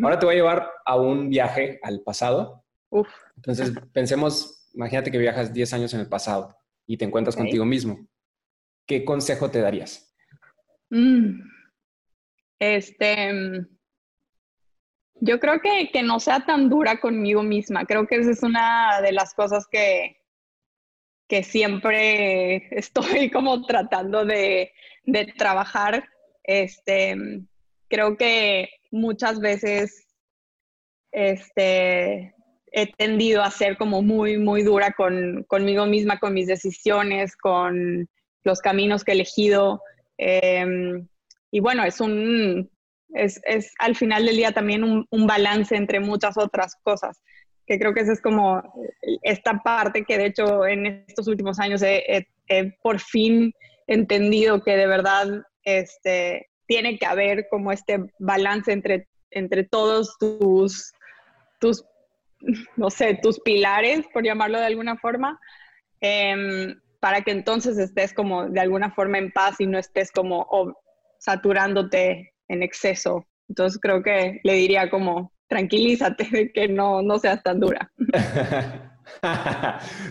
Ahora 0.02 0.18
te 0.18 0.26
voy 0.26 0.36
a 0.36 0.38
llevar 0.38 0.72
a 0.86 0.96
un 0.96 1.30
viaje 1.30 1.78
al 1.84 2.02
pasado. 2.02 2.64
Uf. 2.90 3.10
Entonces, 3.36 3.74
pensemos, 3.92 4.70
imagínate 4.74 5.12
que 5.12 5.18
viajas 5.18 5.54
10 5.54 5.74
años 5.74 5.94
en 5.94 6.00
el 6.00 6.08
pasado 6.08 6.56
y 6.86 6.96
te 6.96 7.04
encuentras 7.04 7.36
contigo 7.36 7.66
mismo. 7.66 8.00
¿Qué 8.86 9.06
consejo 9.06 9.50
te 9.52 9.62
darías? 9.62 10.13
Mm. 10.90 11.42
Este, 12.60 13.34
mm, 13.34 13.68
yo 15.22 15.40
creo 15.40 15.60
que, 15.60 15.90
que, 15.92 16.04
no 16.04 16.20
sea 16.20 16.46
tan 16.46 16.70
dura 16.70 17.00
conmigo 17.00 17.44
misma. 17.44 17.86
Creo 17.86 18.08
que 18.08 18.16
esa 18.18 18.32
es 18.32 18.44
una 18.44 19.02
de 19.02 19.12
las 19.12 19.34
cosas 19.34 19.66
que, 19.68 20.18
que 21.28 21.44
siempre 21.44 22.68
estoy 22.78 23.30
como 23.32 23.66
tratando 23.66 24.25
de, 24.25 24.72
de 25.04 25.25
trabajar. 25.38 26.08
Este, 26.44 27.16
mm, 27.16 27.48
creo 27.90 28.18
que 28.18 28.70
muchas 28.92 29.40
veces 29.40 30.08
este, 31.12 32.34
he 32.72 32.92
tendido 32.98 33.44
a 33.44 33.52
ser 33.52 33.78
como 33.78 34.02
muy, 34.02 34.38
muy 34.38 34.63
dura 34.63 34.94
con, 34.94 35.44
conmigo 35.48 35.86
misma, 35.86 36.20
con 36.20 36.34
mis 36.34 36.48
decisiones, 36.48 37.38
con 37.38 38.10
los 38.44 38.60
caminos 38.60 39.04
que 39.04 39.12
he 39.12 39.16
elegido. 39.16 39.82
Em, 40.18 41.08
y 41.52 41.60
bueno, 41.60 41.84
es 41.84 42.00
un, 42.02 42.70
es, 43.14 43.42
es, 43.46 43.74
al 43.80 43.96
final 43.96 44.26
del 44.26 44.38
día 44.38 44.52
también 44.52 44.84
un, 44.84 45.06
un, 45.10 45.28
balance 45.28 45.76
entre 45.76 46.00
muchas 46.00 46.38
otras 46.38 46.76
cosas, 46.84 47.22
que 47.66 47.80
creo 47.80 47.94
que 47.94 48.02
esa 48.02 48.14
es 48.14 48.22
como 48.22 48.62
esta 49.22 49.62
parte 49.64 50.04
que 50.04 50.18
de 50.18 50.28
hecho 50.28 50.66
en 50.66 51.06
estos 51.08 51.28
últimos 51.28 51.60
años 51.60 51.82
he, 51.84 52.28
por 52.82 53.00
fin 53.00 53.54
entendido 53.88 54.64
que 54.64 54.76
de 54.76 54.88
verdad 54.88 55.44
este, 55.64 56.50
tiene 56.68 56.98
que 56.98 57.06
haber 57.06 57.48
como 57.50 57.72
este 57.72 58.06
balance 58.20 58.72
entre, 58.72 59.08
entre 59.32 59.64
todos 59.64 60.18
tus, 60.20 60.92
tus, 61.60 61.86
no 62.76 62.90
sé, 62.90 63.20
tus 63.22 63.40
pilares, 63.40 64.06
por 64.14 64.24
llamarlo 64.24 64.60
de 64.60 64.66
alguna 64.66 64.98
forma. 64.98 65.40
Eh, 66.02 66.76
para 67.04 67.22
que 67.22 67.32
entonces 67.32 67.78
estés 67.78 68.14
como 68.14 68.48
de 68.48 68.62
alguna 68.62 68.90
forma 68.90 69.18
en 69.18 69.30
paz 69.30 69.60
y 69.60 69.68
no 69.68 69.78
estés 69.78 70.10
como 70.10 70.48
saturándote 71.20 72.34
en 72.48 72.64
exceso. 72.64 73.28
Entonces 73.50 73.78
creo 73.82 74.02
que 74.02 74.40
le 74.42 74.54
diría 74.54 74.90
como 74.90 75.34
tranquilízate 75.50 76.30
de 76.32 76.54
que 76.54 76.70
no, 76.70 77.02
no 77.02 77.20
seas 77.20 77.44
tan 77.44 77.60
dura. 77.60 77.92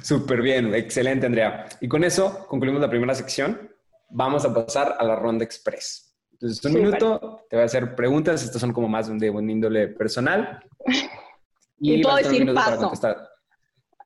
Súper 0.03 0.43
bien, 0.43 0.75
excelente 0.75 1.25
Andrea. 1.25 1.65
Y 1.81 1.89
con 1.89 2.05
eso 2.05 2.47
concluimos 2.47 2.83
la 2.83 2.91
primera 2.91 3.15
sección. 3.15 3.71
Vamos 4.11 4.45
a 4.45 4.53
pasar 4.53 4.97
a 4.99 5.05
la 5.05 5.17
ronda 5.17 5.47
express. 5.47 6.15
Entonces, 6.33 6.63
un 6.63 6.75
minuto, 6.75 7.47
te 7.49 7.57
voy 7.57 7.63
a 7.63 7.67
hacer 7.67 7.95
preguntas. 7.95 8.45
Estas 8.45 8.61
son 8.61 8.75
como 8.75 8.87
más 8.87 9.09
de 9.19 9.31
un 9.31 9.49
índole 9.49 9.89
personal. 9.89 10.63
Y, 11.85 11.95
y 11.95 12.03
puedo 12.03 12.15
decir 12.15 12.55
paso. 12.55 12.93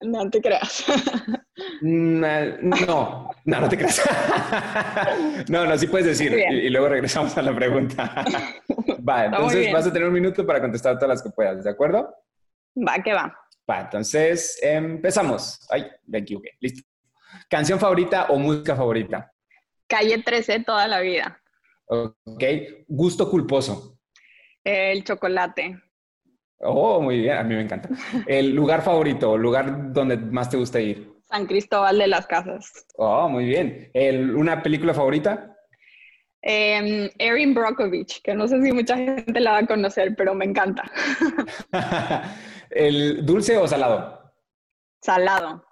No 0.00 0.30
te 0.30 0.40
creas. 0.40 0.82
No, 1.80 3.30
no, 3.44 3.60
no 3.60 3.68
te 3.68 3.76
creas. 3.76 4.02
No, 5.48 5.66
no, 5.66 5.78
sí 5.78 5.86
puedes 5.86 6.06
decir. 6.06 6.32
Y, 6.32 6.68
luego 6.70 6.88
regresamos 6.88 7.36
a 7.36 7.42
la 7.42 7.54
pregunta. 7.54 8.24
Va, 9.08 9.26
entonces 9.26 9.72
vas 9.72 9.86
a 9.86 9.92
tener 9.92 10.08
un 10.08 10.14
minuto 10.14 10.44
para 10.44 10.60
contestar 10.60 10.96
todas 10.96 11.08
las 11.10 11.22
que 11.22 11.30
puedas, 11.30 11.62
¿de 11.62 11.70
acuerdo? 11.70 12.12
Va, 12.76 13.00
que 13.02 13.12
va. 13.12 13.32
Va, 13.70 13.82
entonces 13.82 14.58
empezamos. 14.62 15.60
Ay, 15.70 15.86
me 16.06 16.18
equivoqué. 16.18 16.50
Listo. 16.60 16.82
¿Canción 17.48 17.78
favorita 17.78 18.26
o 18.30 18.38
música 18.38 18.74
favorita? 18.74 19.32
Calle 19.86 20.22
13 20.22 20.64
toda 20.64 20.88
la 20.88 21.00
vida. 21.00 21.40
Ok. 21.86 22.44
¿Gusto 22.88 23.30
culposo? 23.30 23.98
El 24.64 25.04
chocolate. 25.04 25.80
Oh, 26.58 27.00
muy 27.00 27.20
bien, 27.20 27.36
a 27.36 27.44
mí 27.44 27.54
me 27.54 27.62
encanta. 27.62 27.88
¿El 28.26 28.54
lugar 28.54 28.82
favorito, 28.82 29.36
lugar 29.36 29.92
donde 29.92 30.16
más 30.16 30.50
te 30.50 30.56
gusta 30.56 30.80
ir? 30.80 31.15
San 31.36 31.46
Cristóbal 31.46 31.98
de 31.98 32.06
las 32.06 32.26
Casas. 32.26 32.72
Oh, 32.96 33.28
muy 33.28 33.44
bien. 33.44 33.90
¿El, 33.92 34.34
¿Una 34.34 34.62
película 34.62 34.94
favorita? 34.94 35.54
Eh, 36.40 37.12
Erin 37.18 37.52
Brockovich, 37.52 38.22
que 38.22 38.34
no 38.34 38.48
sé 38.48 38.62
si 38.62 38.72
mucha 38.72 38.96
gente 38.96 39.38
la 39.40 39.52
va 39.52 39.58
a 39.58 39.66
conocer, 39.66 40.14
pero 40.16 40.34
me 40.34 40.46
encanta. 40.46 40.90
¿El 42.70 43.26
dulce 43.26 43.58
o 43.58 43.68
salado? 43.68 44.32
Salado. 45.02 45.62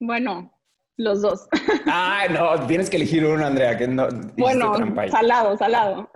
Bueno, 0.00 0.58
los 0.96 1.22
dos. 1.22 1.46
ah, 1.86 2.24
no, 2.28 2.66
tienes 2.66 2.90
que 2.90 2.96
elegir 2.96 3.24
uno, 3.24 3.46
Andrea, 3.46 3.78
que 3.78 3.86
no. 3.86 4.08
Bueno, 4.36 4.74
salado, 5.08 5.56
salado. 5.56 6.10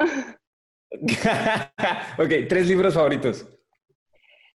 ok, 2.18 2.32
tres 2.48 2.66
libros 2.66 2.94
favoritos. 2.94 3.46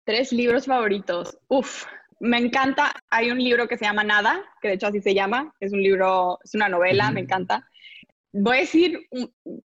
Tres 0.06 0.32
libros 0.32 0.68
favoritos. 0.68 1.38
Uf, 1.50 1.84
me 2.20 2.38
encanta. 2.38 2.92
Hay 3.10 3.32
un 3.32 3.38
libro 3.38 3.68
que 3.68 3.78
se 3.78 3.86
llama 3.86 4.04
Nada, 4.04 4.44
que 4.62 4.70
de 4.70 4.74
hecho 4.76 4.88
así 4.88 5.02
se 5.02 5.14
llama. 5.14 5.54
Es 5.60 5.74
un 5.74 5.82
libro, 5.82 6.40
es 6.44 6.54
una 6.56 6.70
novela, 6.70 7.12
me 7.12 7.22
encanta. 7.22 7.68
Voy 8.34 8.58
a 8.58 8.60
decir, 8.62 9.00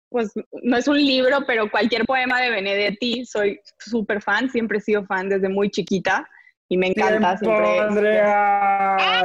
pues 0.08 0.32
no 0.62 0.76
es 0.76 0.88
un 0.88 0.98
libro, 0.98 1.44
pero 1.46 1.70
cualquier 1.70 2.04
poema 2.04 2.40
de 2.40 2.50
Benedetti, 2.50 3.24
soy 3.24 3.60
súper 3.78 4.20
fan, 4.20 4.50
siempre 4.50 4.78
he 4.78 4.80
sido 4.80 5.04
fan 5.06 5.28
desde 5.28 5.48
muy 5.48 5.70
chiquita 5.70 6.28
y 6.68 6.76
me 6.76 6.88
encanta 6.88 7.36
tiempo, 7.36 7.56
siempre. 7.56 7.80
Andrea, 7.80 8.96
¡Ah! 8.96 9.24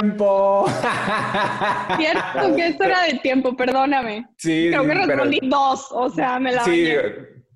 tiempo. 0.00 0.66
Cierto 1.96 2.56
que 2.56 2.66
esto 2.66 2.84
era 2.84 3.02
de 3.02 3.14
tiempo, 3.20 3.56
perdóname. 3.56 4.26
Sí, 4.38 4.68
creo 4.70 4.84
que 4.84 4.94
respondí 4.94 5.38
dos, 5.42 5.86
o 5.92 6.10
sea, 6.10 6.40
me 6.40 6.52
la. 6.52 6.64
Sí, 6.64 6.92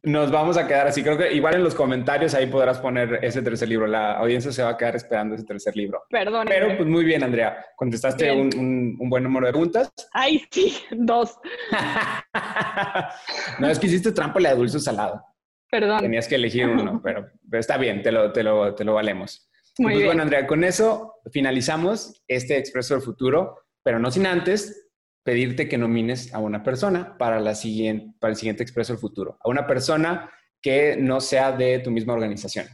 nos 0.04 0.30
vamos 0.30 0.56
a 0.56 0.66
quedar 0.66 0.87
así. 0.87 1.02
Creo 1.02 1.16
que 1.16 1.32
igual 1.32 1.54
en 1.54 1.64
los 1.64 1.75
comentarios 1.75 2.34
ahí 2.34 2.46
podrás 2.46 2.78
poner 2.78 3.20
ese 3.23 3.42
tercer 3.42 3.68
libro. 3.68 3.87
La 3.87 4.12
audiencia 4.12 4.52
se 4.52 4.62
va 4.62 4.70
a 4.70 4.76
quedar 4.76 4.96
esperando 4.96 5.34
ese 5.34 5.44
tercer 5.44 5.75
libro. 5.76 6.04
Perdón. 6.11 6.46
Pero 6.49 6.76
pues 6.76 6.88
muy 6.88 7.04
bien, 7.04 7.23
Andrea. 7.23 7.64
Contestaste 7.76 8.30
Un, 8.30 8.99
buen 9.08 9.23
número 9.23 9.46
de 9.46 9.52
preguntas. 9.52 9.92
Ay, 10.12 10.44
sí, 10.50 10.76
dos. 10.92 11.38
no, 13.58 13.68
es 13.68 13.78
que 13.78 13.87
hiciste 13.87 14.12
trampa 14.12 14.40
la 14.40 14.50
de 14.50 14.56
dulce 14.56 14.76
o 14.76 14.80
salado. 14.80 15.25
Perdón. 15.70 16.00
Tenías 16.00 16.28
que 16.28 16.37
elegir 16.37 16.68
uno, 16.68 17.00
pero, 17.04 17.26
está 17.52 17.78
bien, 17.78 18.02
te 18.02 18.12
lo, 18.12 18.32
te 18.32 18.42
lo, 18.42 18.75
te 18.75 18.84
lo 18.84 18.94
valemos. 18.94 19.50
Muy 19.78 19.87
pues, 19.87 19.96
bien. 19.96 20.06
bueno, 20.06 20.23
Andrea, 20.23 20.46
con 20.46 20.62
eso 20.62 21.14
finalizamos 21.32 22.23
este 22.28 22.58
Expreso 22.58 22.94
del 22.94 23.02
Futuro, 23.02 23.64
pero 23.82 23.99
no 23.99 24.11
sin 24.11 24.26
antes 24.26 24.84
pedirte 25.25 25.69
que 25.69 25.78
nomines 25.78 26.33
a 26.35 26.38
una 26.38 26.62
persona 26.62 27.16
para, 27.19 27.40
la 27.40 27.54
siguiente, 27.54 28.14
para 28.21 28.31
el 28.33 28.37
siguiente 28.37 28.62
Expreso 28.62 28.93
del 28.93 29.00
Futuro, 29.00 29.38
a 29.43 29.49
una 29.49 29.66
persona 29.66 30.31
que 30.61 30.97
no 30.97 31.21
sea 31.21 31.50
de 31.52 31.81
tu 31.81 31.90
misma 31.90 32.12
organización. 32.12 32.66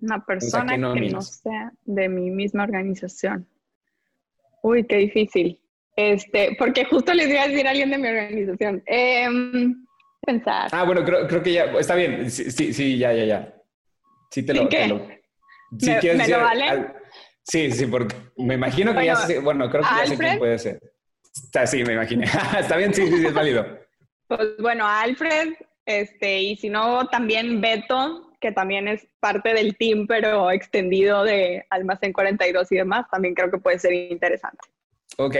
Una 0.00 0.24
persona 0.24 0.72
que 0.72 1.10
no 1.10 1.22
sea 1.22 1.72
de 1.84 2.08
mi 2.08 2.30
misma 2.30 2.64
organización. 2.64 3.46
Uy, 4.62 4.84
qué 4.84 4.96
difícil. 4.96 5.60
Este, 5.94 6.56
porque 6.58 6.84
justo 6.86 7.14
les 7.14 7.28
iba 7.28 7.42
a 7.42 7.48
decir 7.48 7.66
a 7.66 7.70
alguien 7.70 7.90
de 7.90 7.98
mi 7.98 8.08
organización. 8.08 8.82
Em, 8.86 9.86
pensar. 10.20 10.70
Ah, 10.72 10.84
bueno, 10.84 11.04
creo, 11.04 11.28
creo, 11.28 11.42
que 11.42 11.52
ya, 11.52 11.64
está 11.78 11.94
bien. 11.94 12.30
Sí, 12.30 12.72
sí, 12.72 12.98
ya, 12.98 13.12
ya, 13.12 13.24
ya. 13.24 13.54
Sí, 14.30 14.42
te 14.42 14.54
lo. 14.54 14.68
Te 14.68 14.88
lo 14.88 15.06
sí, 15.78 15.90
¿Me, 15.90 16.14
¿me 16.14 16.28
lo 16.28 16.40
vale? 16.40 16.92
sí, 17.42 17.70
sí, 17.70 17.86
porque 17.86 18.16
me 18.36 18.54
imagino 18.54 18.94
que 18.94 19.04
ya 19.04 19.16
sé, 19.16 19.38
bueno, 19.38 19.70
creo 19.70 19.82
que 19.82 19.88
ya 19.88 20.06
sé 20.06 20.18
quién 20.18 20.38
puede 20.38 20.58
ser. 20.58 20.93
Está, 21.34 21.66
sí, 21.66 21.82
me 21.84 21.94
imaginé. 21.94 22.26
Está 22.58 22.76
bien, 22.76 22.94
sí, 22.94 23.06
sí, 23.06 23.18
sí, 23.18 23.26
es 23.26 23.34
válido. 23.34 23.66
Pues 24.28 24.56
bueno, 24.58 24.86
Alfred, 24.86 25.54
este, 25.84 26.40
y 26.40 26.56
si 26.56 26.68
no, 26.68 27.08
también 27.08 27.60
Beto, 27.60 28.32
que 28.40 28.52
también 28.52 28.88
es 28.88 29.06
parte 29.20 29.52
del 29.54 29.76
team, 29.76 30.06
pero 30.06 30.50
extendido 30.50 31.24
de 31.24 31.66
Almacén 31.70 32.12
42 32.12 32.72
y 32.72 32.76
demás, 32.76 33.06
también 33.10 33.34
creo 33.34 33.50
que 33.50 33.58
puede 33.58 33.78
ser 33.78 33.92
interesante. 33.92 34.58
Ok. 35.18 35.36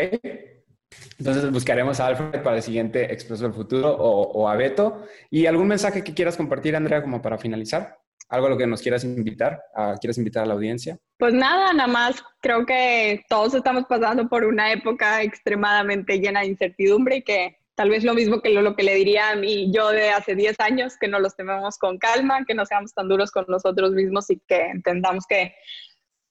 Entonces 1.18 1.50
buscaremos 1.50 1.98
a 2.00 2.06
Alfred 2.06 2.42
para 2.42 2.56
el 2.56 2.62
siguiente 2.62 3.12
Expreso 3.12 3.44
del 3.44 3.52
Futuro 3.52 3.90
o, 3.90 4.32
o 4.32 4.48
a 4.48 4.56
Beto. 4.56 5.06
¿Y 5.30 5.46
algún 5.46 5.68
mensaje 5.68 6.04
que 6.04 6.14
quieras 6.14 6.36
compartir, 6.36 6.76
Andrea, 6.76 7.02
como 7.02 7.20
para 7.20 7.38
finalizar? 7.38 8.03
¿Algo 8.28 8.46
a 8.46 8.50
lo 8.50 8.56
que 8.56 8.66
nos 8.66 8.82
quieras 8.82 9.04
invitar? 9.04 9.62
A, 9.74 9.94
¿Quieres 10.00 10.18
invitar 10.18 10.44
a 10.44 10.46
la 10.46 10.54
audiencia? 10.54 10.98
Pues 11.18 11.34
nada, 11.34 11.72
nada 11.72 11.86
más 11.86 12.22
creo 12.40 12.66
que 12.66 13.22
todos 13.28 13.54
estamos 13.54 13.84
pasando 13.88 14.28
por 14.28 14.44
una 14.44 14.72
época 14.72 15.22
extremadamente 15.22 16.18
llena 16.18 16.40
de 16.40 16.46
incertidumbre 16.46 17.16
y 17.16 17.22
que 17.22 17.58
tal 17.74 17.90
vez 17.90 18.04
lo 18.04 18.14
mismo 18.14 18.40
que 18.40 18.50
lo, 18.50 18.74
que 18.76 18.82
le 18.82 18.94
diría 18.94 19.30
a 19.30 19.36
mí 19.36 19.70
yo 19.72 19.90
de 19.90 20.10
hace 20.10 20.34
10 20.34 20.58
años, 20.60 20.94
que 20.98 21.08
no 21.08 21.18
los 21.18 21.36
tememos 21.36 21.78
con 21.78 21.98
calma, 21.98 22.44
que 22.46 22.54
no 22.54 22.64
seamos 22.66 22.94
tan 22.94 23.08
duros 23.08 23.30
con 23.30 23.44
nosotros 23.48 23.92
mismos 23.92 24.30
y 24.30 24.40
que 24.46 24.66
entendamos 24.66 25.24
que 25.28 25.54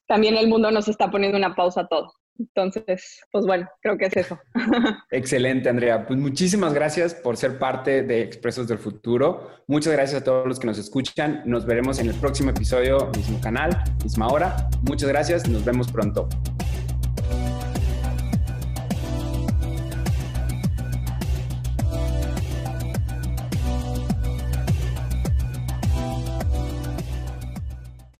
también 0.07 0.35
el 0.35 0.47
mundo 0.47 0.71
nos 0.71 0.88
está 0.88 1.09
poniendo 1.09 1.38
una 1.38 1.55
pausa 1.55 1.81
a 1.81 1.88
todo. 1.88 2.13
Entonces, 2.39 3.21
pues 3.31 3.45
bueno, 3.45 3.69
creo 3.81 3.97
que 3.97 4.05
es 4.05 4.17
eso. 4.17 4.39
Excelente, 5.11 5.69
Andrea. 5.69 6.05
Pues 6.05 6.19
muchísimas 6.19 6.73
gracias 6.73 7.13
por 7.13 7.37
ser 7.37 7.59
parte 7.59 8.03
de 8.03 8.21
Expresos 8.21 8.67
del 8.67 8.79
Futuro. 8.79 9.49
Muchas 9.67 9.93
gracias 9.93 10.21
a 10.21 10.23
todos 10.23 10.47
los 10.47 10.59
que 10.59 10.67
nos 10.67 10.77
escuchan. 10.77 11.43
Nos 11.45 11.65
veremos 11.65 11.99
en 11.99 12.09
el 12.09 12.15
próximo 12.15 12.49
episodio, 12.49 13.11
mismo 13.15 13.39
canal, 13.39 13.83
misma 14.03 14.27
hora. 14.27 14.69
Muchas 14.81 15.09
gracias. 15.09 15.47
Nos 15.47 15.63
vemos 15.63 15.91
pronto. 15.91 16.27